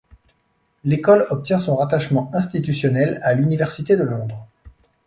L'école 0.83 1.27
obtient 1.29 1.59
son 1.59 1.75
rattachement 1.75 2.31
institutionnel 2.33 3.19
à 3.21 3.35
l'Université 3.35 3.95
de 3.97 4.01
Londres. 4.01 4.47